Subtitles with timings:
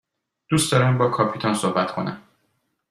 [0.49, 2.21] دوست دارم با کاپیتان صحبت کنم.